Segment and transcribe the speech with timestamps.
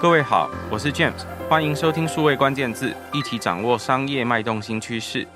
[0.00, 5.28] 各位好，我是 James，欢迎收听数位关键字，一起掌握商业脉动新趋势。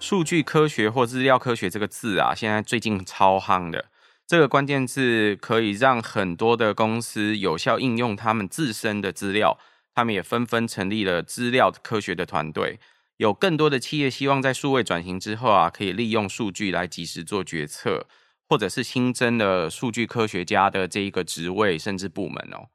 [0.00, 3.84] 数据科学或资料科学这个字啊，现在最近超夯的。
[4.26, 9.56] 这个关键字可以让很多的公司有效应用他们自身的资料，
[9.94, 12.80] 他们也纷纷成立了资料科学的团队。
[13.18, 18.08] 有更多的企业希望在数位转型之后啊，可以利用数据来及时做决策，
[18.48, 22.66] 或者是新增了数据科学家的这一个职位甚至部门哦。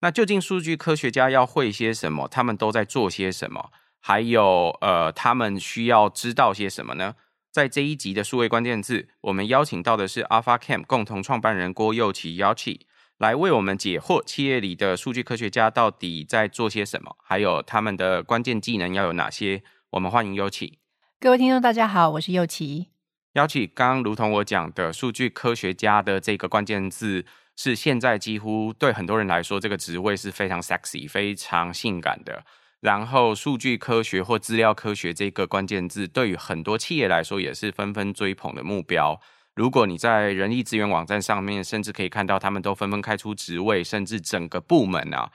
[0.00, 2.28] 那究竟数据科学家要会些什么？
[2.28, 3.72] 他们都在做些什么？
[4.00, 7.16] 还有，呃，他们需要知道些什么呢？
[7.50, 12.82] 在这一集的数位关键字，我们邀请到的是 AlphaCam 共同创办人郭佑奇 Yachi
[13.16, 17.16] 来为我们解惑：企业里的数据科学家到底在做些什么？
[17.20, 19.64] 还有他们的关键技能要有哪些？
[19.90, 20.78] 我们欢迎祐齐。
[21.18, 22.86] 各位听众，大家好，我是祐齐。
[23.34, 27.26] Yachi，刚刚如同我讲的，数据科学家的这个关键字。
[27.58, 32.44] 是现在几乎对很多人来说，这个职位是非常 sexy、非常性感的。
[32.78, 39.20] 然后，数据科学或资料科学这个关键字，对于很多企业来说也是纷纷追捧的目标。
[39.56, 45.28] 如果你在人力资源网站上面，甚至可以看到他们都纷纷开出职位，甚至整个部门啊。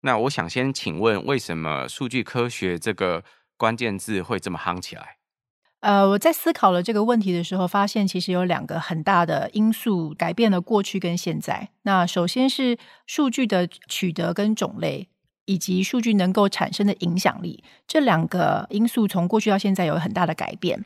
[0.00, 3.22] 那我想先请问，为什么数据科学这个
[3.56, 5.17] 关键字会这么夯起来？
[5.80, 11.68] 呃，我在思考了这个问题的时候，发现其实有两个很大的因素改变了过去跟现在。
[11.82, 12.76] 那首先是
[13.06, 15.08] 数据的取得跟种类，
[15.44, 20.84] 以及数据能够产生的影响力，这两个因素从过去到现在有很大的改变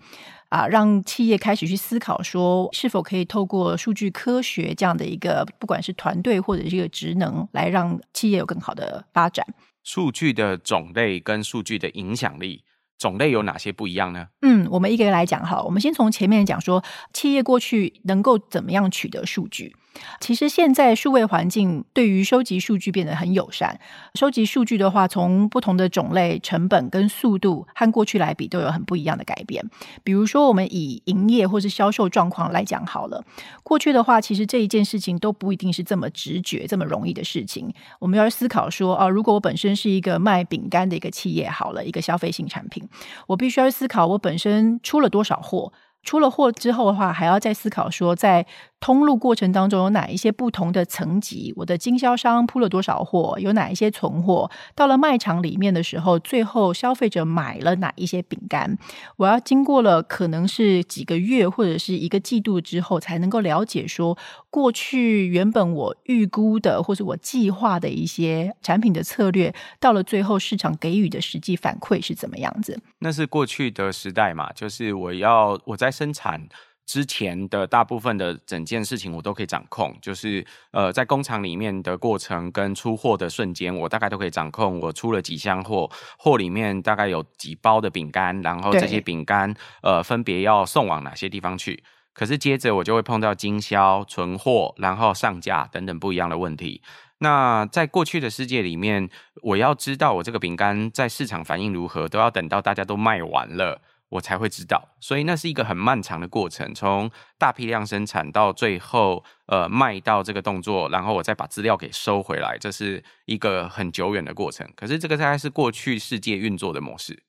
[0.50, 9.46] 啊，让企业开始去思考说，是否可以透过数据科学这样的一个，不管是团队或者是一个职能，来让企业有更好的发展。
[9.82, 12.62] 数据的种类跟数据的影响力。
[13.02, 14.28] 种类有哪些不一样呢？
[14.42, 15.60] 嗯，我们一个一个来讲哈。
[15.60, 19.74] 我们先从前面讲说，企业过去能够怎么样取得数据。
[20.20, 23.78] 其实现在数位环境对于收集数据变得很友善。
[24.14, 29.64] 收集数据的话，从不同的种类、成本跟速度和过去来比，都有很不一样的改变。
[30.02, 33.24] 比如说，我们以营业或是销售状况来讲好了。
[33.62, 37.72] 过去的话，其实这一件事情都不一定是这么直觉、这么容易的事情。
[37.98, 42.88] 我们要思考说，啊，如果我本身是一个卖饼干的一个企业，好了，一个消费性产品，
[43.26, 45.72] 我必须要思考我本身出了多少货。
[46.04, 48.44] 出了货之后的话，还要再思考说，在
[48.82, 51.54] 通路过程当中有哪一些不同的层级？
[51.56, 53.38] 我的经销商铺了多少货？
[53.38, 54.50] 有哪一些存货？
[54.74, 58.76] 到了卖场里面的时候，最后消费者买了哪一些饼干？
[59.18, 64.18] 我要经过了可能是几个月或者是一个季度之后，才能够了解说，
[64.50, 72.76] 过去原本我预估的或者我计划的一些产品的策略，到了最后市场给予的实际反馈是怎么样子？
[72.98, 76.48] 那是过去的时代嘛，就是我要我在生产。
[76.84, 84.80] 之前的大部分的整件事情我都可以掌控，就是呃，在工厂里面的过程跟出货的瞬间，我大概都可以掌控。
[84.80, 91.82] 我出了几箱货，货里面大概有几包的饼干，然后这些饼干呃分别要送往哪些地方去。
[92.12, 96.82] 可是接着我就会碰到经销、存货，然后上架等等不一样的问题。
[97.18, 99.08] 那在过去的世界里面，
[99.42, 103.80] 我要知道我这个饼干在市场反应如何，都要等到大家都卖完了。
[104.12, 114.70] 我才会知道，所以那是一个很漫长的过程，从大批量生产到最后，呃，卖到这个动作，然后我再把资料给收回来，这是一个很久远的过程。
[114.76, 117.22] 可是这个大概是过去世界运作的模式。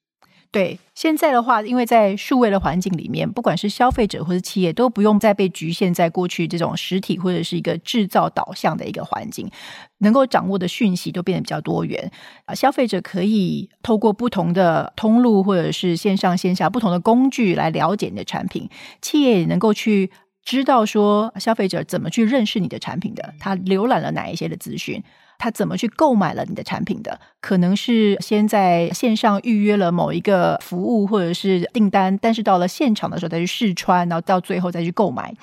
[0.53, 9.49] 对，现在的话，因为在数位的环境里面，不管是消费者或是企业，都不用再被局限在过去这种实体或者是一个制造导向的一个环境，
[9.97, 12.11] 能够掌握的讯息都变得比较多元
[12.45, 12.53] 啊。
[12.53, 18.69] 消费者可以透过不同的通路或者是线上线下不同的工具来了解你的产品，
[19.01, 20.11] 企业也能够去
[20.45, 25.03] 知道说消费者怎么去认识你的产品的，他浏览了哪一些的资讯。
[25.43, 27.19] 他怎么去购买了你的产品的？
[27.41, 35.33] 可能是先在线上预约了某一个服务或者是订单，但是到了现场的时候再去试穿，然后到最后再去购买。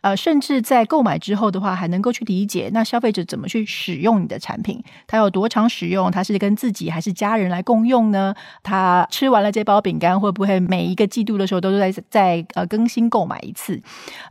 [0.00, 8.34] 呃，甚至在购买之后的话，还能够去理解那消费者怎么去使用你的产品，他有多长使用，他是跟自己还是家人来共用呢？
[8.64, 13.80] 他吃完了这包饼干，会不会每一个季度的时候都在在呃更新购买一次？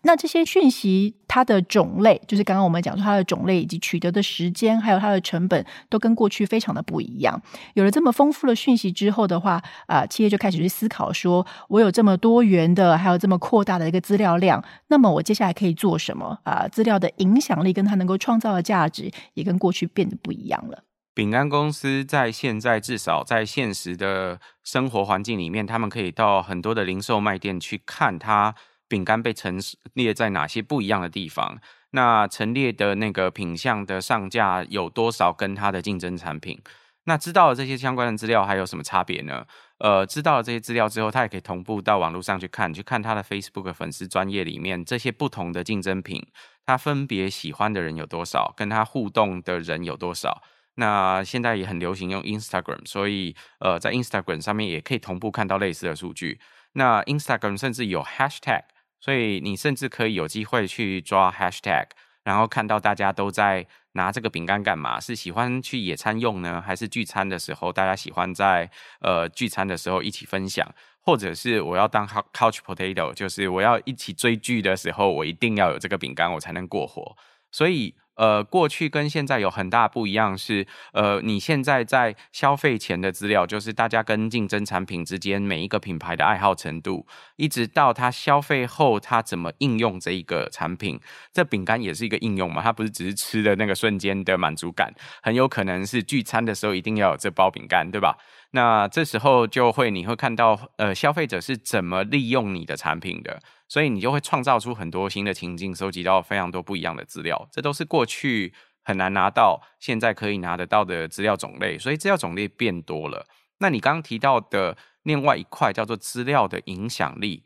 [0.02, 7.42] 那这些讯息它的种类，就是刚刚我们讲说它的种类以及取得的时间，还有它的成本，都跟过去非常的不一样。
[7.74, 15.64] 有了这么丰富的讯息之后的话，啊、企业就开始去思考说，我有这么多元的，还有这么扩大的一个资料量，那么我接下来可以。
[15.64, 16.68] 可以做什么啊？
[16.68, 20.84] 资料的影响力跟它能够创造的价值，也跟过去变得不一样了。
[21.14, 28.54] 饼干公司在现在至少在现实的生活环境里面，他们可以到很多的零售卖店去看它
[28.90, 29.58] 饼干被陈
[29.94, 31.60] 列在哪些不一样的地方。
[31.94, 36.62] 那陈列的那个品项的上架有多少跟它的竞争产品？
[37.06, 39.46] 那知道了这些相关的资料，还有什么差别呢？
[39.80, 46.26] 呃，知道了这些资料之后，他也可以同步到网络上去看，去看他的 Facebook 粉丝专业里面这些不同的竞争品，
[46.66, 50.42] 他分别喜欢的人有多少，跟他互动的人有多少。
[50.76, 56.40] 那现在也很流行用 Instagram，所以呃，在 Instagram 上面也可以同步看到类似的数据。
[56.72, 58.64] 那 Instagram 甚至有 Hashtag，
[59.04, 61.88] 所以你甚至可以有机会去抓 Hashtag。
[62.24, 64.98] 然后看到大家都在拿这个饼干干嘛？
[64.98, 68.70] 是喜欢去野餐用呢，还是聚餐的时候大家喜欢在
[69.02, 70.66] 呃聚餐的时候一起分享？
[71.02, 77.18] 或者是我要当 couch potato，就是我要一起追剧的时候，我一定要有这个饼干，我才能过活。
[77.52, 77.94] 所以。
[78.16, 87.06] 呃，过去跟现在有很大不一样是，呃，你现在在消费前的资料，就是大家跟竞争产品之间每一个品牌的爱好程度，
[87.38, 91.00] 一直到他消费后他怎么应用这一个产品。
[91.32, 98.16] 这饼干也是一个应用嘛，它不是只是吃的那个瞬间的满足感，很有可能是聚餐的时候一定要有这包饼干，对吧？
[98.56, 103.40] 那这时候就会你会看到，呃，消费者是怎么利用你的产品的。
[103.68, 108.54] 所以你就会创造出很多新的情境，收集到非常多不一样的资料，这都是过去
[108.84, 111.80] 很难拿到，现在可以拿得到的资料种类。
[111.80, 113.26] 所以资料种类变多了。
[113.58, 117.44] 那你刚刚提到的另外一块叫做资料的影响力，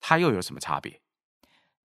[0.00, 1.02] 它又有什么差别？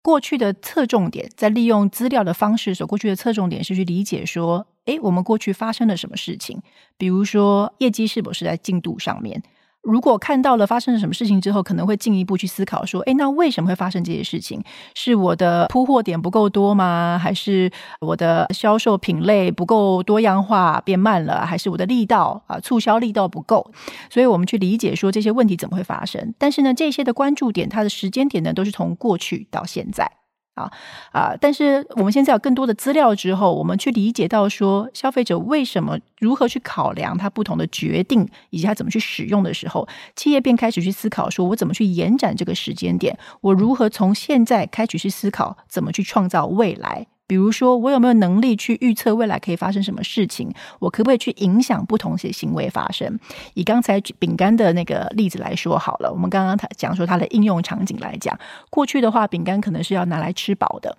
[0.07, 6.61] 过去的侧重点在利用资料的方式，所过去的侧重点是去理解说，诶，我们过去发生了什么事情，
[6.97, 9.43] 比如说业绩是否是在进度上面。
[9.87, 14.61] 如果看到了发生了什么事情之后，可能会进一步去思考说：诶，那为什么会发生这些事情？
[14.93, 17.17] 是我的铺货点不够多吗？
[17.17, 21.45] 还是我的销售品类不够多样化变慢了？
[21.45, 23.71] 还是我的力道啊促销力道不够？
[24.09, 26.33] 所以我们去理解说这些问题怎么会发生。
[26.37, 30.11] 但是呢，这些的关注点，它的时间点呢，都是从过去到现在。
[30.57, 30.71] 啊
[31.11, 31.33] 啊！
[31.39, 47.07] 但是我们现在有更多的资料之后，我们去理解到说，消费者为什么如何去考量他不同的决定，以及他怎么去使用的时候，企业便开始去思考说，我怎么去延展这个时间点，我如何从现在开始去思考，怎么去创造未来。
[47.27, 50.49] 比如说，我有没有能力去预测未来可以发生什么事情？
[50.79, 53.19] 我可不可以去影响不同些行为发生？
[53.53, 58.39] 以刚才饼干的那个例子来说好了，我们刚刚讲说它的应用场景来讲，
[58.69, 60.97] 过去的话，饼干可能是要拿来吃饱的。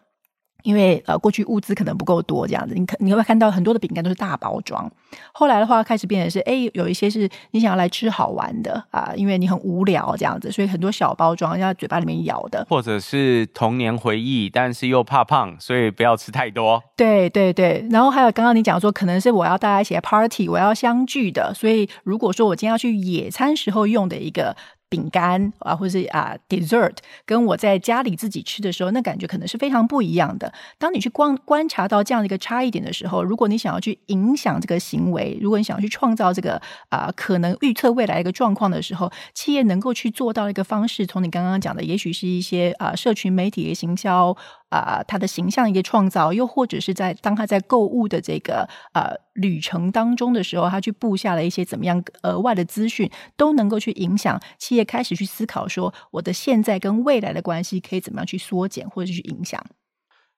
[0.65, 4.91] 因为呃，过去物资可能不够多，这样子，你可你会看到很多的饼干都是大包装。
[5.33, 16.83] 后来的话，开始变成是，哎，有一些是你想要来吃好玩的啊，因为你很无聊这样子，所以很多小包装要嘴巴里面咬的，或者是童年回忆，但是又怕胖，所以不要吃太多。
[16.97, 24.57] 对对对，然后还有刚刚你讲说，可能是我要大家一起来 party，我要相聚的，所以如果说我今天要去野餐时候用的一个。
[24.89, 26.97] 饼干啊，或是啊，dessert，
[27.27, 30.53] 跟我在家里自己吃的时候，那感觉可能是非常不一样的。
[30.79, 44.37] 当你去观观察到这样的一个差异点的时候，如果你想要去影响这个行为，如果你想要去创造这个啊，可能预测未来一个状况的时候，企业能够去做到一个方式，从你刚刚讲的，也许是一些啊，社群媒体的行销。
[44.71, 59.65] 啊，他的形象一个创造，又或者是在当他在购物的这个呃旅程当中的时候，他去布下了一些怎么样额外的资讯，都能够去影响企业开始去思考说，我的现在跟未来的关系可以怎么样去缩减，或者是去影响。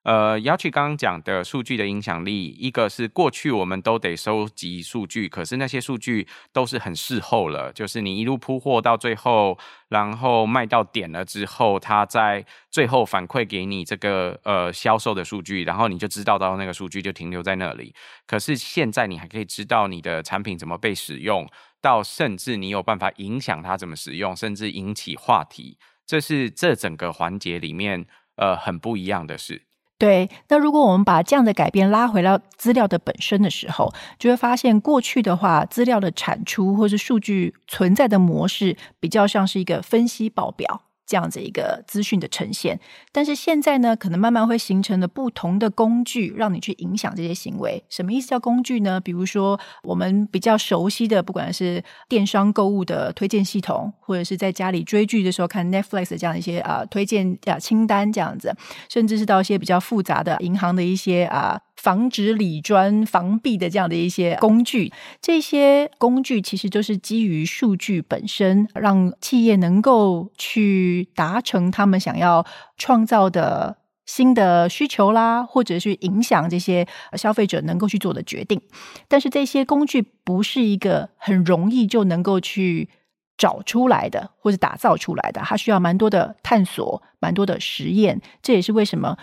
[0.02, 9.58] 呃，要去刚刚讲的数据的影响力，一个是过去我们都得收集数据，可是那些数据都是很事后了，就是你一路铺货到最后，
[9.90, 17.94] 然后卖到点了之后，他在最后反馈给你这个呃销售的数据，然后你就知道到那个数据就停留在那里。
[18.26, 21.46] 可是现在你还可以知道你的产品怎么被使用，
[21.82, 29.66] 到甚至你有办法影响它怎么使用，甚至引起话题，这是这整个环节里面呃很不一样的事。
[30.00, 40.80] 对，那如果我们把这样的改变拉回到资料的本身的时候，就会发现过去的话，资料的产出或是数据存在的模式，比较像是一个分析报表。
[41.10, 42.78] 这样子一个资讯的呈现，
[43.10, 47.82] 但是现在呢，可能慢慢会形成了不同的工具，让你去影响这些行为。
[47.88, 49.00] 什么意思叫工具呢？
[49.00, 58.54] 比如说我们比较熟悉的，不管是电商购物的推荐系统，或者是在家里追剧的时候看 Netflix 这样一些啊、推荐啊清单这样子，
[58.88, 61.60] 甚至是到一些比较复杂的银行的一些啊。
[61.82, 72.44] 防止理砖防弊的这样的一些工具，这些工具其实都是基于数据本身，让企业能够去达成他们想要
[72.76, 78.60] 创造的新的需求啦，或者是影响这些消费者能够去做的决定。
[79.08, 82.90] 但是这些工具不是一个很容易就能够去
[83.38, 88.20] 找出来的，或者打造出来的，它需要蛮多的探索，蛮多的实验。
[88.42, 89.16] 这也是为什么。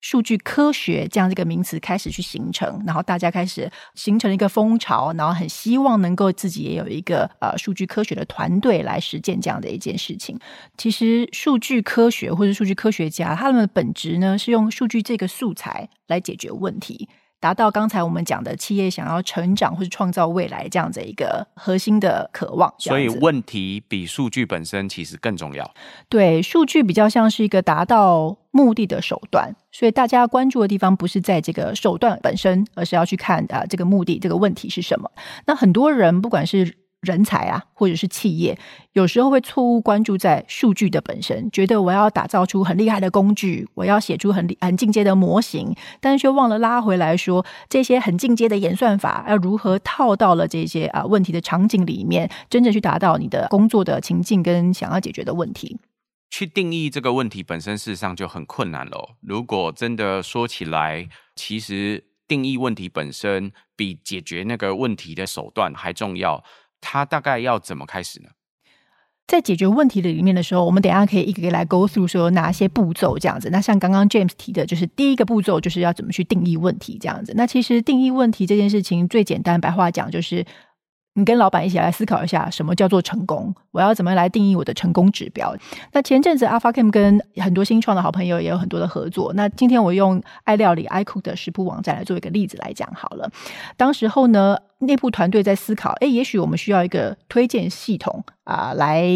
[0.00, 10.38] 数据科学这样的一个名词开始去形成，然后大家开始形成一个风潮，然后很希望能够自己也有一个呃数据科学的团队来实践这样的一件事情。
[10.76, 17.08] 其实数据科学或者数据科学家，他们的本质呢是用数据这个素材来解决问题。
[17.40, 25.68] 达到刚才我们讲的企业想要成长或是创造未来这样子一个核心的渴望，所以问题比数据本身其实更重要。
[26.10, 35.10] 对，数据比较像是一个达到目的的手段，所以大家关注的地方不是在这个手段本身，而是要去看啊这个目的这个问题是什么。
[35.46, 38.58] 那很多人不管是人才啊，或者是企业，
[38.92, 55.78] 有时候会错误关注在数据的本身，觉得我要打造出很厉害的工具，我要写出很很进阶的模型，但是却忘了拉回来说，这些很进阶的演算法要如何套到了这些啊问题的场景里面，真正去达到你的工作的情境跟想要解决的问题。
[56.30, 59.16] 去定义这个问题本身，事实上就很困难了。
[59.20, 66.44] 如果真的说起来，其实定义问题本身比解决那个问题的手段还重要。
[66.80, 68.28] 他大概要怎么开始呢？
[69.26, 73.48] 在解决问题的里面的时候，我们等下可以一个个来 go through 说哪些步骤这样子。
[73.50, 77.32] 那像刚刚 James 提的，就是第一个步骤就是要怎么去定义问题这样子。
[77.36, 80.44] 那其实定义问题这件事情最简单，白话讲就是。
[81.20, 83.54] 你跟老板一起来思考一下，什么叫做成功？
[83.70, 85.54] 我要怎么来定义我的成功指标？
[85.92, 89.32] 那前阵子 AlphaCam 跟很多新创的好朋友也有很多的合作。
[89.34, 93.30] 那今天我用爱料理 iCook 的食谱网站来做一个例子来讲好了。
[93.76, 99.06] 当时候呢，内部团队在思考，诶，也许我们需要一个推荐系统啊，来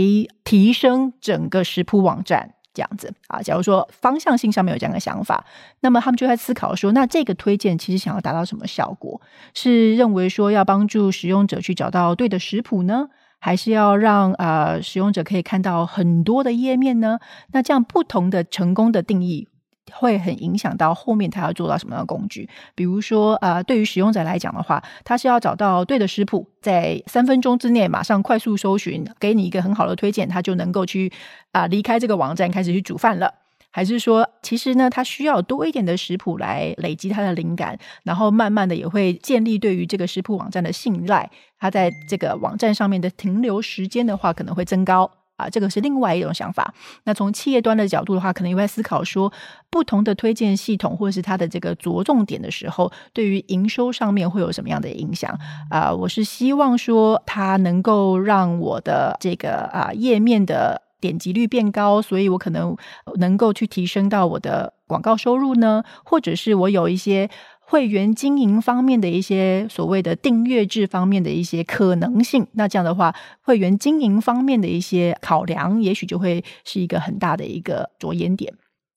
[0.45, 2.51] 提升整个食谱网站。
[2.75, 5.47] 这样子啊，假如说方向性上面有这样的想法，
[5.81, 9.21] 那么他们就在思考说，那这个推荐其实想要达到什么效果？
[9.55, 17.21] 是认为说要帮助使用者去找到对的食谱呢，还是要让呃使用者可以看到很多的页面呢？
[17.53, 19.49] 那这样不同的成功的定义。
[19.93, 31.13] 会很影响到后面他要做到什么样的工具，比如说，呃，对于使用者来讲的话，他是要找到对的食谱，在三分钟之内马上快速搜寻，给你一个很好的推荐，他就能够去
[31.53, 33.33] 啊、离开这个网站开始去煮饭了，
[33.71, 45.11] 还是说，其实呢，他需要多一点的食谱来累积他的灵感，然后慢慢的也会建立对于这个食谱网站的信赖，他在这个网站上面的停留时间的话可能会增高。
[45.37, 46.73] 啊，这个是另外一种想法。
[47.05, 49.33] 那从企业端的角度的话，可能也会思考说，
[49.71, 55.39] 不同的推荐系统或者是它的这个着重点的时候，对于营收上面会有什么样的影响？
[55.71, 62.77] 啊，我是希望说它能够让我的这个啊页面的点击率变高，所以我可能
[63.17, 67.29] 能够去提升到我的广告收入呢，或者是我有一些。
[67.67, 78.53] 会员经营方面的一些所谓的订阅制方面的一些可能性，那这样的话，会员经营方面的一些考量，也许就会是一个很大的一个着眼点。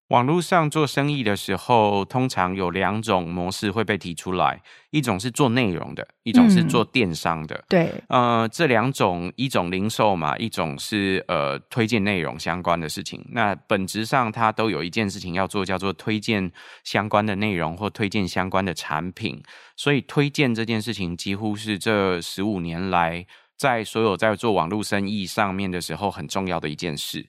[0.09, 7.55] 网络上做生意的时候，通常有两种模式会被提出来，一种是做内容的，一种是做电商的。
[7.55, 13.21] 嗯、对，呃，这两种，一种零售嘛，一种是呃推荐内容相关的事情。
[13.31, 16.49] 那本质上，它都有一件事情要做，叫做推荐
[16.85, 19.43] 相关的内容或推荐相关的产品。
[19.75, 23.25] 所以，推荐这件事情几乎是这十五年来
[23.57, 27.27] 在所有在做网络生意上面的时候很重要的一件事。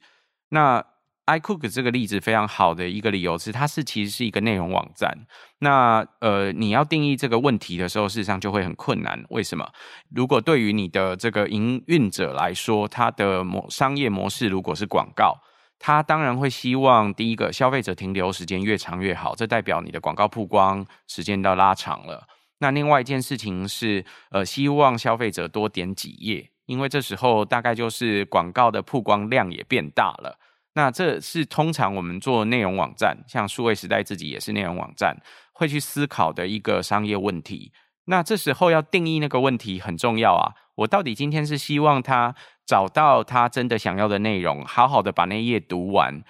[0.51, 0.85] 那
[1.29, 5.13] iCook 这个例子非常好的一个理由是，它是其实是一个内容网站。
[5.59, 9.23] 那呃，你要定义这个问题的时候，事实上就会很困难。
[9.29, 9.69] 为什么？
[10.11, 15.37] 如果对于你的这个营运者来说，他的模商业模式如果是广告，
[15.79, 22.27] 他当然会希望第一个消费者停留时间越长越好，这代表你的广告曝光时间到拉长了。
[22.61, 30.39] 那另外一件事情是，呃，希望消费者多点几页，因为这时候大概就是广告的曝光量也变大了。
[30.79, 35.17] 那这是通常我们做内容网站，像数位时代自己也是内容网站，
[35.53, 37.73] 会去思考的一个商业问题。
[38.05, 40.55] 那这时候要定义那个问题很重要啊！
[40.77, 42.33] 我到底今天是希望他
[42.65, 46.23] 找到他真的想要的内容，好好的把那页读完，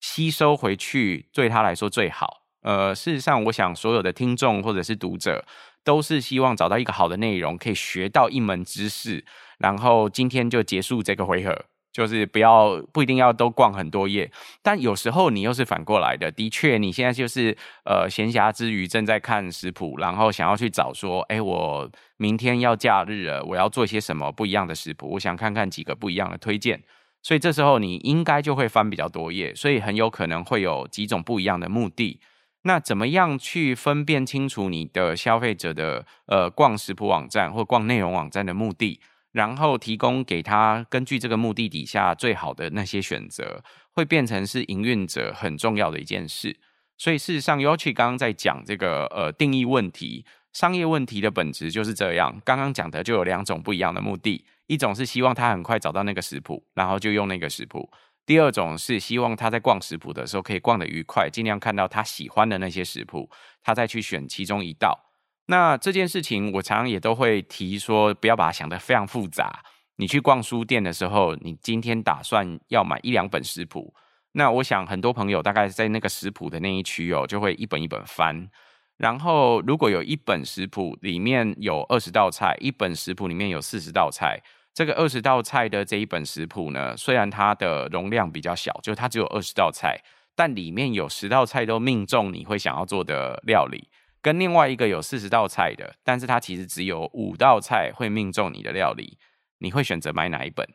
[0.00, 2.42] 吸收回去，对他来说最好。
[2.62, 5.44] 呃，事实上，我想所有的听众或者是读者，
[5.82, 9.24] 都是希望找到一个好的内容，可以学到一门知识，
[9.58, 11.64] 然后今天就结束这个回合。
[11.92, 14.30] 就是不要不一定要都逛很多页，
[14.62, 16.30] 但有时候你又是反过来的。
[16.32, 25.10] 的确，你现在就是呃闲暇之余正在看食谱，然后想要去找说，哎，我明天要假日了，我要做些什么不一样的食谱？
[25.10, 26.82] 我想看看几个不一样的推荐。
[27.22, 32.18] 所以这时候你应该就会翻比较多页，所以很有可能会有几种不一样的目的。
[32.64, 39.00] 那怎么样去分辨清楚你的消费者的呃逛食谱网站或逛内容网站的目的？
[39.32, 46.56] 然后提供给他根据这个目的底下最好的那些选择，会变成是营运者很重要的一件事。
[46.98, 52.40] 所以事实上，Yochi 刚刚在讲这个呃定义问题、商业问题的本质就是这样。
[52.44, 57.80] 刚刚讲的就有两种不一样的目的，一种是希望他很快找到那个食谱，然后就用那个食谱；
[58.24, 63.28] 第二种是希望他在逛食谱的时候可以逛得愉快，尽量看到他喜欢的那些食谱，
[63.62, 65.11] 他再去选其中一道。
[65.46, 69.62] 那这件事情，我常常也都会提说，不要把它想得非常复杂。
[69.96, 73.92] 你去逛书店的时候，你今天打算要买一两本食谱。
[74.32, 78.48] 那我想很多朋友大概在那个食谱的那一区哦，就会一本一本翻。
[78.96, 84.40] 然后如果有一本食谱里面有二十道菜，一本食谱里面有四十道菜，
[84.72, 90.00] 这个二十道菜的这一本食谱呢，虽然它的容量比较小，就它只有二十道菜，
[90.34, 93.88] 但里面有十道菜都命中你会想要做的料理，
[94.22, 99.18] 跟另外一个有四十道菜的，但是它其实只有五道菜会命中你的料理，
[99.58, 100.66] 你会选择买哪一本？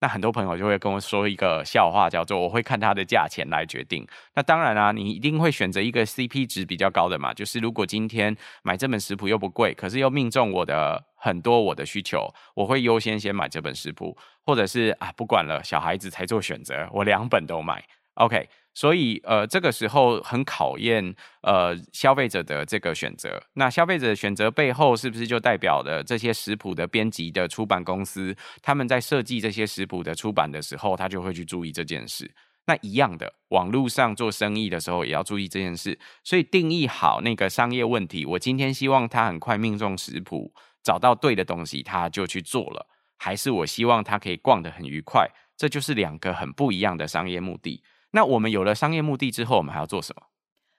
[0.00, 4.06] 那很多朋友就会跟我说一个笑话，叫做“我会看它的价钱来决定”。
[4.34, 7.32] 那当然啊，你一定会选择一个 CP 值比较高的嘛。
[7.32, 17.82] 就是如果今天买这本食谱又不贵，可是又命中我的很多我的需求，我会优先先买这本食谱，或者是啊，不管了，小孩子才做选择，我两本都买。
[18.14, 18.46] OK。
[18.74, 23.40] 所以，呃，这个时候很考验呃消费者的这个选择。
[23.54, 32.30] 那消费者的选择背后，是不是就代表了这些食谱的编辑的出版公司，他们在设计这些食谱的出版的时候，他就会去注意这件事？
[32.66, 35.98] 那一样的，网络上做生意的时候也要注意这件事。
[36.24, 40.52] 所以定义好那个商业问题，我今天希望他很快命中食谱，
[40.82, 42.86] 找到对的东西，他就去做了；
[43.18, 45.30] 还是我希望他可以逛得很愉快？
[45.56, 47.82] 这就是两个很不一样的商业目的。
[48.14, 50.22] 那我们有了商业目的之后，我们还要做什么？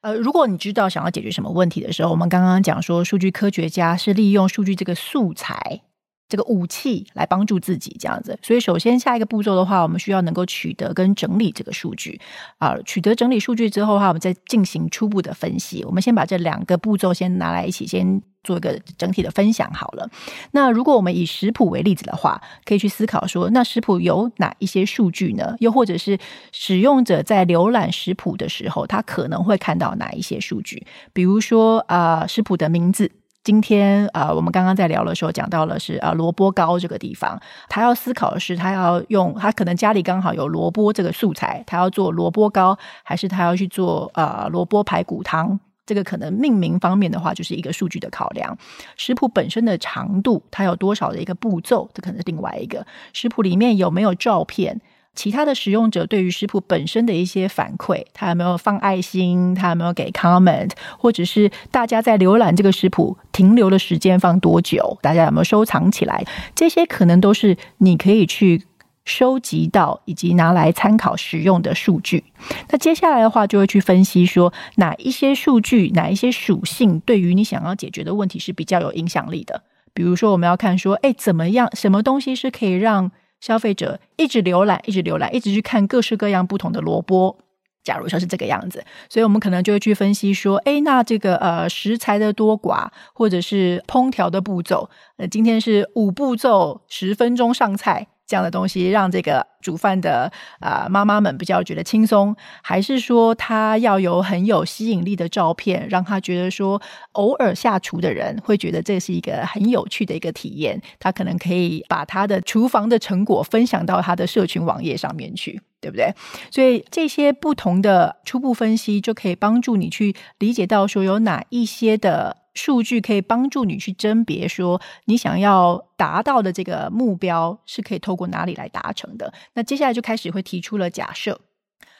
[0.01, 5.81] 呃，如果你知道想要解决什么问题的时候，我们刚刚讲说，数据科学家是利用数据这个素材。
[6.27, 12.19] 这个武器来帮助自己这样子，所以首先下一个步骤的话，我们需要能够取得跟整理这个数据
[12.57, 12.75] 啊。
[12.85, 15.83] 取得整理数据之后的话，我们再进行初步的分析。
[15.85, 20.09] 我们先把这两个步骤先拿来一起，先做一个整体的分享好了。
[20.51, 25.55] 那如果我们以食谱为例子的话，可以去思考说，那食谱有哪一些数据呢？
[25.59, 26.17] 又或者是
[26.51, 30.87] 使用者在浏览食谱的时候，他可能会看到哪一些数据？
[31.13, 33.11] 比如说啊，食谱的名字。
[33.45, 45.59] 今天啊、呃，我们刚刚在聊的时候讲到了是啊萝卜糕这个地方，他要思考的是他要用他可能家里刚好有萝卜这个素材，他要做萝卜糕，还是他要去做啊萝卜排骨汤？
[45.85, 48.57] 这个可能命名方面的话，就是一个数据的考量。
[48.97, 52.83] 食谱本身的长度，它有多少的一个步骤，这可能是另外一个。
[53.13, 54.81] 食谱里面有没有照片？
[55.15, 59.55] 其他的使用者对于食谱本身的一些反馈，他有没有放爱心？
[59.55, 60.71] 他有没有给 comment？
[60.99, 64.97] 或者是大家在浏览这个食谱停留的时间放多久？
[65.01, 66.23] 大家有没有收藏起来？
[66.53, 68.63] 这些可能都是你可以去
[69.05, 72.23] 收集到以及拿来参考使用的数据。
[72.69, 79.63] 那接下来的话，就会去分析说哪一些数据、哪一些属性对于你想要解决的问题是比较有影响力的。
[79.93, 81.69] 比如说，我们要看说，哎，怎么样？
[81.73, 87.37] 什么东西是可以让消费者一直浏览，一直浏览，一直去看各式各样不同的萝卜。
[87.83, 98.07] 假如说是这个样子，所以我们可能就会去分析说，诶，那这个呃食材的多寡，或者是烹调的步骤，呃，今天是五步骤，十分钟上菜。
[98.27, 106.81] 这样的东西让这个煮饭的啊、呃、妈妈们比较觉得轻松，还是说他要有很有吸引力的照片，让他觉得说
[107.13, 116.13] 偶尔下厨的人会觉得这是一个很有趣的一个体验，他可能可以把他的厨房的成果分享到他的社群网页上面去，对不对？
[116.49, 122.44] 所以这些不同的初步分析就可以帮助你去理解到说有哪一些的。
[122.55, 129.31] 数据可以帮助你去甄别，说你想要达到的这个目标是可以透过哪里来达成的。
[129.53, 131.39] 那接下来就开始会提出了假设，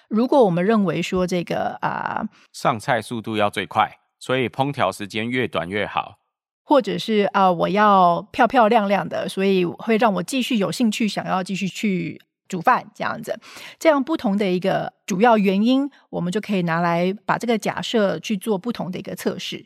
[0.07, 6.19] 如果我们认为说这个啊、呃、上菜速度要最快，所以烹调时间越短越好，
[6.63, 13.37] 或者是啊、呃、我要漂漂亮亮的，所以会让我继续有兴趣想要继续去煮饭这样子，
[13.77, 19.65] 这样不同的一个主要原因，我们就可以拿来把这个假设去做不同的一个测试。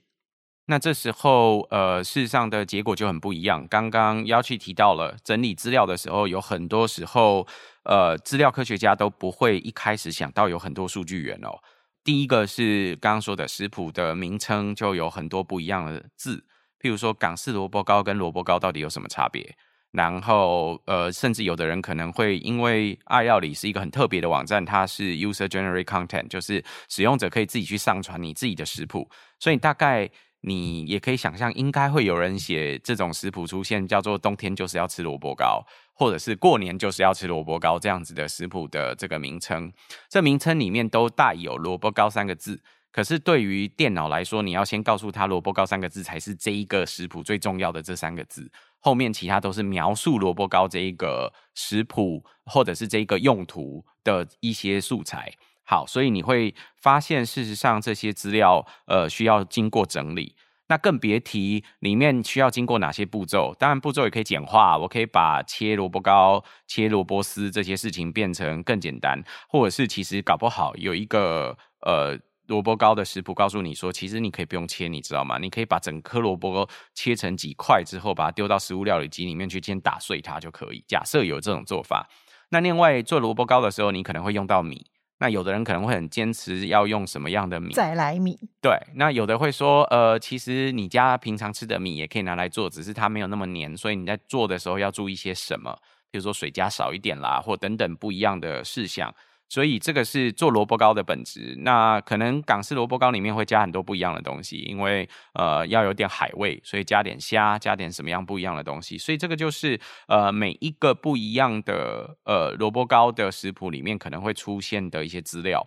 [0.71, 3.67] 那这时候，呃，事实上的结果就很不一样。
[3.67, 7.47] 刚刚要去提到了整理资料的时候，有很多时候，
[7.85, 11.57] 呃，资料科学家都不会一开始想到有很多数据源哦。
[12.03, 16.37] 第一个是刚刚说的食谱的名称就有很多不一样的字，
[16.79, 19.55] 譬如说港式萝卜糕跟萝卜糕到底有什么差别？
[19.91, 30.07] 然后，呃，甚至有的人可能会因为爱料理是一个很特别的网站，它是 user generate content，就是使用者可以自己去上传你自己的食谱，所以大概。
[30.41, 39.71] 你也可以想象，应该会有人写这种食谱出现，叫做“冬天就是要吃萝卜糕”，或者是“过年就是要吃萝卜糕”这样子的食谱的这个名称。
[40.09, 42.61] 这名称里面都带有“萝卜糕”三个字。
[42.91, 55.31] 可是对于电脑来说，你要先告诉他萝卜糕三个字才是这一个食谱最重要的这三个字，后面其他都是描述萝卜糕这一个食谱或者是这一个用途的一些素材。
[55.69, 60.35] 好，所以你会发现，事实上这些资料呃需要经过整理。
[60.67, 63.55] 那更别提里面需要经过哪些步骤。
[63.59, 75.37] 当然，步骤也可以简化，我可以把切萝卜糕、切萝卜丝这些事情变成更简单，或者是其实搞不好有一个呃萝卜糕的食谱告诉你说，其实你可以不用切，你知道吗？
[75.37, 80.83] 你可以把整颗萝卜切成几块之后，把它丢到食物料理机里面去，先打碎它就可以。
[80.87, 82.09] 假设有这种做法，
[82.49, 84.87] 那另外做萝卜糕的时候，你可能会用到米。
[85.19, 87.73] 那有的人可能会很坚持要用什么样的米？
[87.73, 88.39] 再来米。
[88.61, 95.77] 对，那有的会说，呃，其实你家平常吃的米也可以拿来做，只是它没有那么黏，所以你在做的时候要注意些什么？
[96.09, 99.13] 比如说水加少一点啦，或等等不一样的事项。
[99.49, 101.55] 所以这个是做萝卜糕的本质。
[101.57, 108.97] 那可能港式萝卜糕里面会加很多不一样的东西，因为呃要有点海味，所以加点虾，加点什么样不一样的东西。
[108.97, 115.65] 所以这个就是呃每一个不一样的呃萝卜糕的食谱里面可能会出现的一些资料。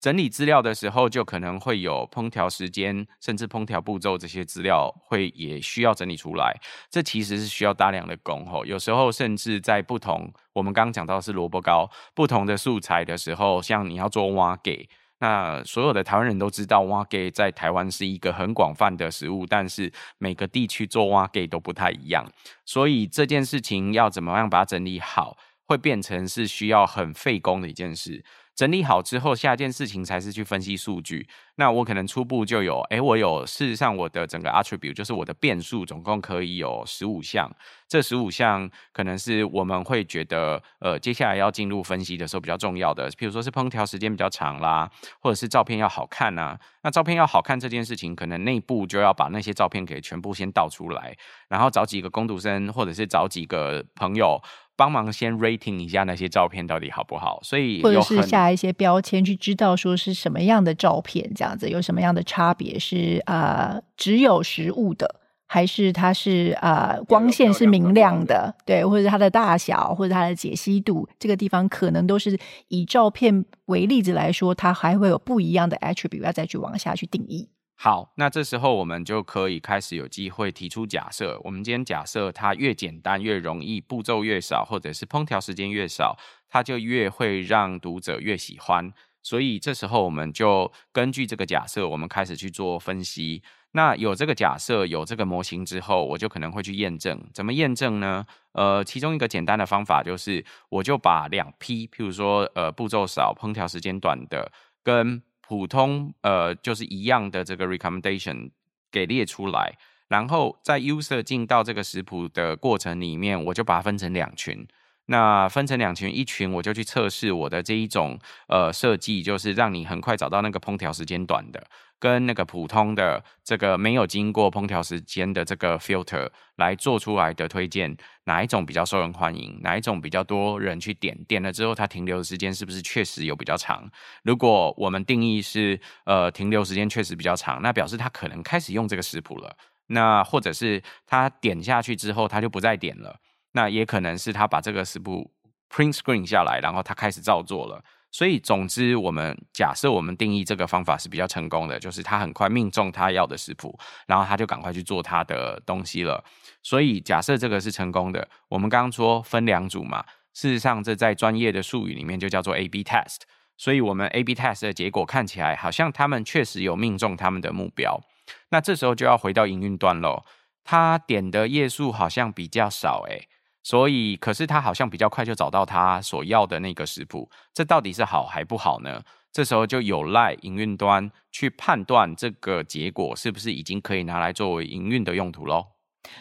[0.00, 6.58] 整理资料的时候，就可能会有烹调时间，甚至烹调步骤这些资料会也需要整理出来。
[6.88, 22.24] 这其实是需要大量的工吼，有时候甚至在不同，我们刚刚讲到是萝卜糕，不同的素材的时候，像你要做碗粿，那所有的台湾人都知道碗粿在台湾是一个很广泛的食物，但是每个地区做碗粿都不太一样，
[22.64, 25.36] 所以这件事情要怎么样把它整理好，
[25.66, 28.24] 会变成是需要很费工的一件事。
[28.54, 31.26] 整理好之后，下一件事情才是去分析数据。
[31.56, 37.50] 那我可能初步就有，诶、欸，我有事实上我的整个 attribute 就是我的变数，总共可以有十五项。
[37.88, 46.58] 这十五项可能是我们会觉得，呃，接下来要进入分析的时候比较重要的，譬如说是烹调时间比较长啦，或者是照片要好看啊。
[46.82, 51.14] 那照片要好看这件事情，可能内部就要把那些照片给全部先倒出来，
[51.48, 54.40] 然后找几个工读生，或者是找几个朋友。
[54.80, 62.78] 帮忙先 rating 一下那些照片到底好不好，所以或者是下一些标签去知道说是什么样的照片，这样子有什么样的差别？
[62.78, 65.16] 是啊、呃，只有实物的，
[65.46, 68.54] 还是它是啊、呃、光线是明亮的？
[68.64, 72.38] 对，或者它的大小，或者它的解析度，这个地方可能都是
[72.68, 77.50] 以照片为例子来说，它还会有不一样的 attribute 要再去往下去定义。
[77.82, 81.40] 好，那这时候我们就可以开始有机会提出假设。
[81.42, 86.14] 我们今天假设它越简单越容易，步骤越少，或者是烹调时间越少，
[86.46, 88.92] 它就越会让读者越喜欢。
[89.22, 93.42] 所以这时候我们就根据这个假设，我们开始去做分析。
[93.72, 97.18] 那有这个假设，有这个模型之后，我就可能会去验证。
[97.32, 98.26] 怎么验证呢？
[98.52, 108.52] 呃，其中一个简单的方法就是，我就把两批，譬如说，呃，步骤少、烹调时间短的，跟普通呃，就是一样的这个 recommendation
[108.88, 114.64] 给列出来，然后在 user 进到这个食谱的过程里面，我就把它分成两群。
[115.10, 121.60] 那分成两群，一群我就去测试我的这一种呃设计，就是让你很快找到那个烹调时间短的。
[121.98, 127.94] 跟那个普通的这个没有经过烹调时间的这个 filter 来做出来的推荐，
[128.24, 129.58] 哪一种比较受人欢迎？
[129.62, 131.14] 哪一种比较多人去点？
[131.28, 133.86] 点了之后，它停留的时间是不是确实有比较长？
[134.22, 139.54] 如果我们定义是呃停留时间确实比较长，那表示他可能开始用这个食谱了。
[139.88, 143.18] 那或者是他点下去之后，他就不再点了。
[143.52, 145.30] 那也可能是他把这个食谱
[145.68, 147.82] print screen 下来，然后他开始照做了。
[148.12, 156.24] 所以，总之，我们假设我们定义这个方法是比较成功的，就是他很快命中他要的食谱，然后他就赶快去做他的东西了。
[156.60, 163.18] 所以，假设这个是成功的，我们刚刚说分两组嘛，事实上这在专业的术语里面就叫做 A/B test。
[163.56, 168.00] 所以，我们 A/B test 的结果看起来好像他们确实有命中他们的目标。
[168.48, 170.24] 那这时候就要回到营运端喽，
[170.64, 173.28] 他点的页数好像比较少，诶。
[173.62, 179.02] 所以，可是他好像比较快就找到他所要的那个食谱，这到底是好还不好呢？
[179.32, 185.66] 这时候就有赖营运端去判断这个结果是不是已经可以拿来作为营运的用途喽。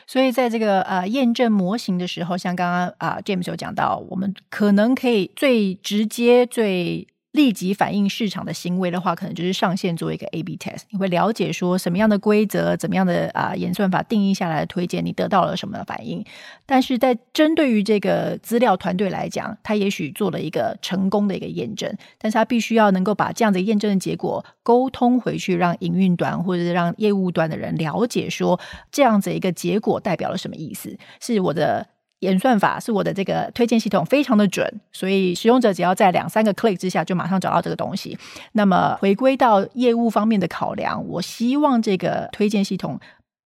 [0.05, 7.07] 所以，在这个呃验证模型的时候，像刚刚啊、James 有讲到，我们可能可以最直接最。
[7.31, 10.81] 立即反映市场的行为的话，可能就是上线做一个 A/B test。
[10.89, 16.25] 你会了解说什么样的规则、怎么样的啊演算法定义下来的推荐，你得到了什么的反应。
[16.65, 28.59] 但是在针对于这个资料团队来讲，他也许做了一个成功的一个验证，但是他必须要能够把这样的验证的结果沟通回去，让营运端或者是让业务端的人了解说，
[28.91, 30.97] 这样子一个结果代表了什么意思？
[31.21, 31.87] 是我的。
[32.19, 38.17] 演算法是我的这个推荐系统非常的准，所以使用者只要在两三个 click 之下就马上找到这个东西。
[38.51, 42.99] 那么回归到业务方面的考量，我希望这个推荐系统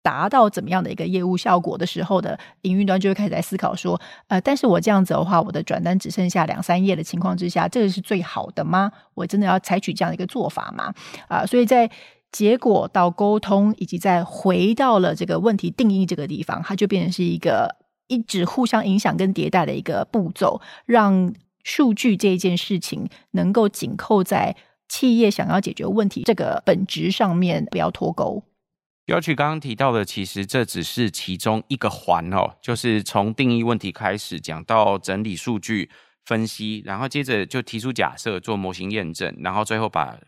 [0.02, 8.92] 达到怎么样的一个业务效果的时候的营运端就会开始在思考说，呃，但是我这样子的话，我的转单只剩下两三页的情况之下，这个是最好的吗？
[9.14, 10.94] 我真的要采取这样的一个做法吗？
[11.26, 11.90] 啊、所以在
[12.30, 17.79] 结果到沟通，以及再回到了这个问题定义这个地方，它就变成是一个。
[18.10, 21.32] 一直互相影响跟迭代的一个步骤，让
[21.64, 24.56] 数据这一件事情能够紧扣在
[24.88, 28.42] 企业想要解决问题这个本质上面，不要脱钩。
[29.04, 35.90] 标曲刚刚提到的，其实这只是其中一个环哦，就是从定义问题开始讲到整理数据
[36.24, 40.18] 分析，然后接着就提出假设做模型验证，然后最后把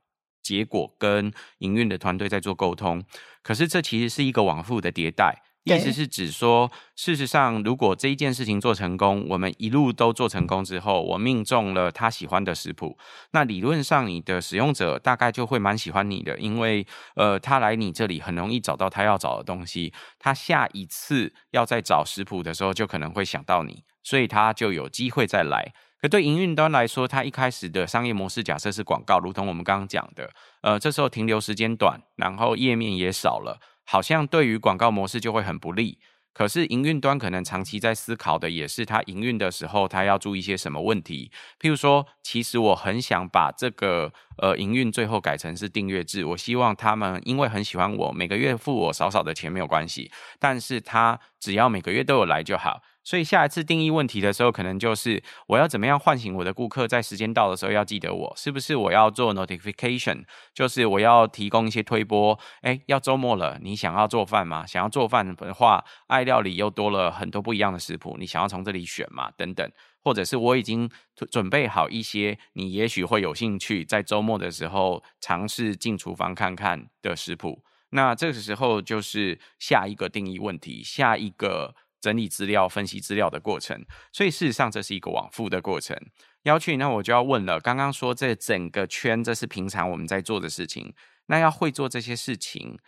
[0.43, 3.03] 结果跟营运的团队在做沟通。
[3.43, 5.43] 可是这其实是一个往复的迭代。
[5.65, 12.99] 意思是指说，事实上，如果这一件事情做成功，我们一路都做成功之后，我命中了他喜欢的食谱，
[13.31, 25.73] 那理论上你的使用者大概就会蛮喜欢你的，因为呃，他来你这里很容易找到他要找的东西，他下一次要再找食谱的时候，就可能会想到你，所以他就有机会再来。
[26.01, 30.29] 可对营运端来说，他一开始的商业模式假设是广告，如同我们刚刚讲的，
[30.63, 33.61] 呃，这时候停留时间短，然后页面也少了。
[33.85, 35.99] 好像对于广告模式就会很不利，
[36.33, 41.31] 可是营运端可能长期在思考的也是他营运的时候，他要注意一些什么问题。
[41.61, 52.83] 譬如说，其实我很想把这个呃营运最后改成是订阅制，我希望他们因为很喜欢我，每个月付我少少的钱没有关系，但是他只要每个月都有来就好。
[53.05, 64.65] 所以下一次定义问题的时候，可能就是我要怎么样唤醒我的顾客，在时间到的时候要记得我，是不是我要做 notification，就是我要提供一些推波，哎，要周末了，你想要做饭吗？
[64.65, 69.31] 想要做饭的话，爱料理又多了很多不一样的食谱，你想要从这里选吗？
[69.37, 69.69] 等等，
[70.01, 70.89] 或者是我已经
[71.31, 81.75] 准备好一些，你也许会有兴趣在周末的时候尝试进厨房看看的食谱，那这个时候就是下一个定义问题，下一个。
[82.03, 85.97] 整理资料、分析资料的过程，所以事实上这是一个往复的过程。
[86.43, 87.61] 要去，那我就要问了。
[87.61, 90.93] 刚刚说这整个圈，这是平常我们在做的事情。
[91.27, 92.79] 那要会做这些事情，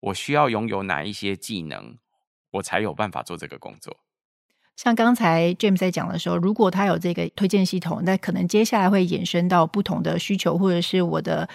[0.00, 1.96] 我需要拥有哪一些技能，
[2.50, 3.96] 我才有办法做这个工作？
[4.74, 11.48] 像刚才 James 在讲的时候，如果他有这个推荐系统，那可能接下来会衍生到不同的需求，或者是我的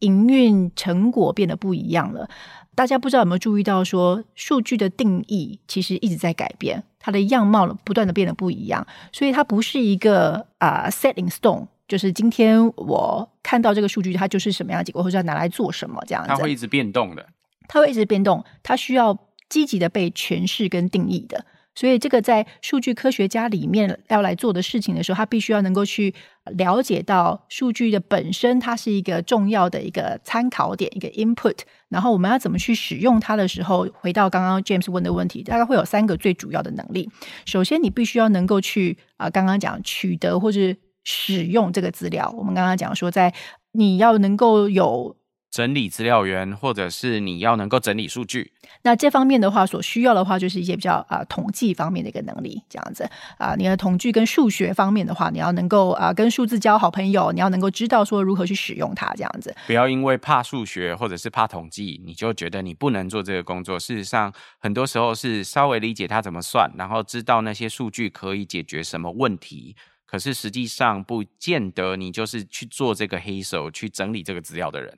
[0.00, 2.28] 营运成果变得不一样了。
[2.74, 16.28] 大家不知道有没有注意到说，说数据的定义其实一直在改变，它的样貌不断的变得不一样，所以它不是一个啊、uh, set in stone，就是今天我看到这个数据，它就是什么样的结果，或者要拿来做什么这样子。
[16.28, 17.26] 它会一直变动的，
[17.66, 21.46] 它会一直变动，它需要积极的被诠释跟定义的。
[21.76, 26.14] 所以，这个在数据科学家里面要来做的事情的时候，他必须要能够去
[26.56, 31.58] 了解到数据的本身，它是一个重要的一个参考点，一个 input。
[31.90, 37.10] 然后，我们要怎么去使用它的时候，回到刚刚 James 问的问题，大概会有三个最主要的能力。
[37.44, 42.34] 首先，你必须要能够去啊，刚刚讲取得或是使用这个资料。
[42.38, 43.34] 我们刚刚讲说，在
[43.72, 45.14] 你要能够有。
[45.56, 53.04] 整理资料源，或者是你要能够整理数据，那这方面的话，所需要的话，就是一些比较啊、呃、统计方面的一个能力，这样子
[53.38, 59.56] 啊、呃，你的统计跟数学方面的话，你要能够啊、呃、跟数字交好朋友，你要能够知道说如何去使用它，这样子。
[59.66, 63.78] 不要因为怕数学或者是怕统计，你就觉得你不能做这个工作。
[63.78, 74.92] 事实上，很多时候是稍微理解它怎么算，然后知道那些数据可以解决什么问题，可是实际上不见得你就是去做这个黑手去整理这个资料的人。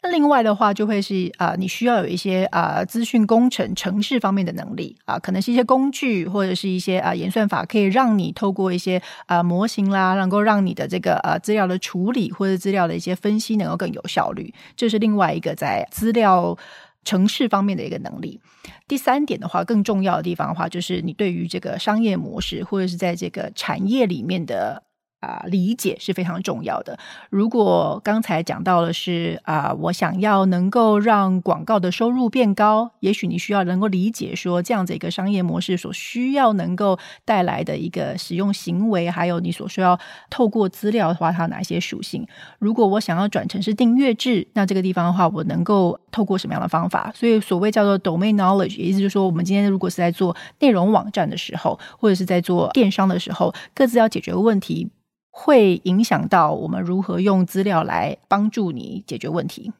[0.00, 14.54] 那另外的话，就会是啊、你需要有一些啊、资讯工程、城市方面的能力啊、可能是一些工具或者是一些啊、演算法，可以让你透过一些啊、模型啦，能够让你的这个呃资料的处理或者资料的一些分析能够更有效率。
[14.76, 16.56] 这是另外一个在资料
[17.04, 18.40] 城市方面的一个能力。
[18.86, 24.84] 第三点的话，更重要的地方的话，就是你对于这个商业模式或者是在这个产业里面的。
[25.20, 26.98] 啊，理解是非常重要的。
[27.28, 39.98] 如果刚才讲到的是啊，我想要能够让广告的收入变高，也许你需要能够理解说这样子一个商业模式所需要能够带来的一个使用行为，还有你所需要
[40.30, 42.26] 透过资料的话，它有哪些属性。
[42.60, 47.10] 如果我想要转成是订阅制，那这个地方的话，我能够透过什么样的方法？
[47.14, 54.90] 所以所谓叫做 domain knowledge，意思就是说，我们今天如果是在做内容网站的时候，或者是在做电商的时候，各自要解决问题。
[55.30, 59.72] 会影响到我们如何用资料来帮助你解决问题。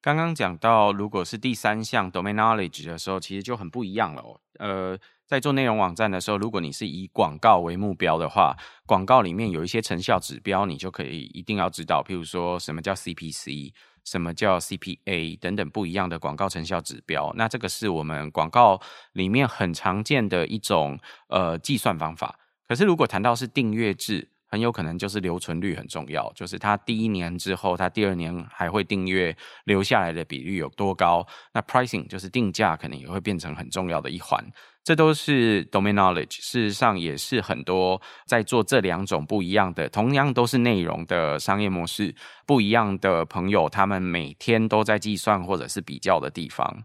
[0.00, 4.22] 刚刚讲到，如果是第三项 domain knowledge 的时候，其实就很不一样了。
[4.58, 8.56] 呃，在做内容网站的时候，如果你是以广告为目标的话，
[8.86, 13.72] 广告里面有一些成效指标，你就可以一定要知道，譬如说什么叫 CPC，
[14.04, 17.32] 什么叫 CPA 等等不一样的广告成效指标。
[17.36, 18.80] 那这个是我们广告
[19.14, 22.38] 里面很常见的一种呃计算方法。
[22.68, 31.26] 可是如果谈到是订阅制，很有可能就是留存率很重要，就是他第一年之后，他第二年还会订阅留下来的比率有多高？
[31.52, 34.42] 那 pricing 就是定价，可能也会变成很重要的一环。
[34.82, 42.14] 这都是 domain knowledge，事实上也是很多在做这两种不一样的，同样都是内容的商业模式
[42.46, 46.84] 不一样的朋友，他们每天都在计算或者是比较的地方。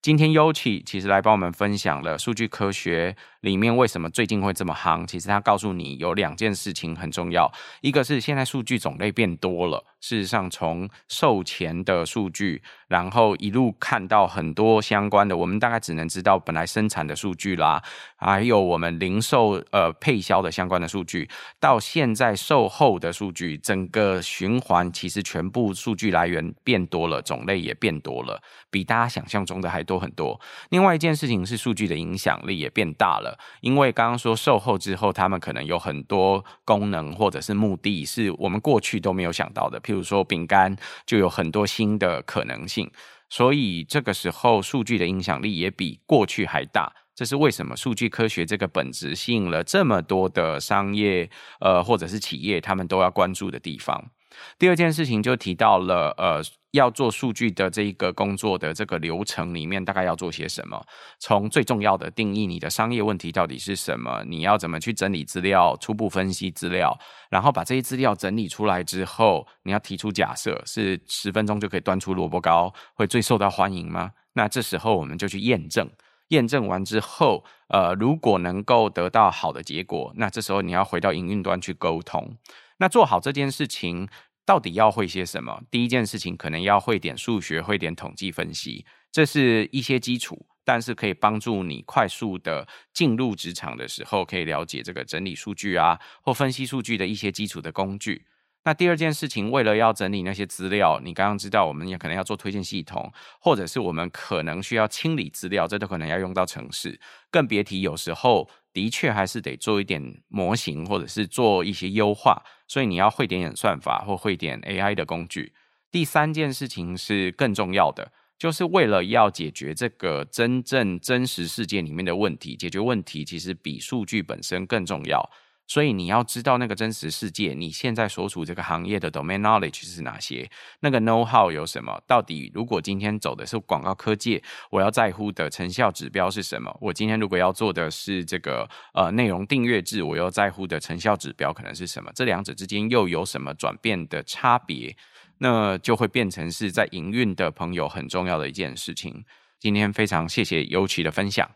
[0.00, 5.04] 今天优奇其实来帮我们分享了数据科学里面为什么最近会这么夯。
[5.04, 9.84] 其实他告诉你有两件事情很重要，一个是现在数据种类变多了。
[10.00, 17.82] 事实上，从售前的数据，然后一路看到很多相关的，我们大概只能知道本来生产的数据啦，
[18.16, 30.40] 还有我们零售呃配销的相关的数据，到现在售后的数据，整个循环其实全部数据来源变多了，种类也变多了，比大家想象中的还多很多。
[30.70, 39.80] 另外一件事情是数据的影响力也变大了，因为刚刚说售后之后，他们可能有很多功能或者是目的是我们过去都没有想到的。
[39.88, 42.90] 譬如说饼干就有很多新的可能性，
[43.30, 46.92] 所以这个时候数据的影响力也比过去还大。
[47.14, 54.10] 这是为什么数据科学这个本质吸引了这么多的商业呃或者是企业，他们都要关注的地方。
[54.58, 60.84] 第二件事情就提到了，呃，要做数据的这一个工作的这个流程里面，大概要做些什么？
[61.18, 66.96] 从最重要的定义你的商业问题到底是什么，你要怎么去整理资料、初步分析资料，
[67.30, 74.12] 然后把这些资料整理出来之后，你要提出假设，是十分钟就可以端出萝卜糕，会最受到欢迎吗？
[74.34, 75.88] 那这时候我们就去验证，
[76.28, 82.36] 验证完之后，呃，如果能够得到好的结果，那这时候你要回到营运端去沟通。
[82.80, 84.06] 那做好这件事情。
[84.48, 85.60] 到底要会些什么？
[85.70, 98.24] 第一件事情可能要会点数学，会点统计分析，这是一些基础，但是可以帮助你快速的进入职场的时候，可以了解这个整理数据啊，或分析数据的一些基础的工具。
[98.64, 106.98] 那第二件事情，为了要整理那些资料，你刚刚知道，我们也可能要做推荐系统，或者是我们可能需要清理资料，这都可能要用到程式，
[107.30, 108.48] 更别提有时候。
[108.78, 115.52] 的确还是得做一点模型，或者是做一些优化，所以你要会点演算法或会点 AI 的工具。
[115.90, 125.28] 第三件事情是更重要的，就是为了要解决这个真正真实世界里面的问题，解决问题其实比数据本身更重要。
[125.68, 130.50] 所以你要知道那个真实世界，你现在所处这个行业的 domain knowledge 是哪些？
[130.80, 132.02] 那个 know how 有什么？
[132.06, 136.74] 到底如果今天走的是广告科技，我要在乎的成效指标是什么？
[136.80, 142.10] 我今天如果要做的是这个呃内容订阅制，我要在乎的成效指标可能是什么？
[142.14, 144.96] 这两者之间又有什么转变的差别？
[145.40, 149.24] 那就会变成是在营运的朋友很重要的一件事情。
[149.60, 151.48] 今天非常谢谢尤奇的分享，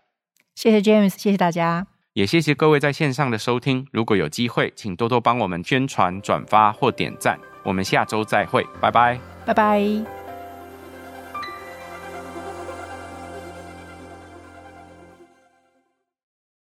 [0.54, 1.86] 谢谢 James，谢谢大家。
[2.14, 3.86] 也谢谢各位在线上的收听。
[3.90, 7.38] 如果有机会，请多多帮我们宣传、转发或点赞。
[7.62, 10.21] 我们下周再会，拜拜，拜拜。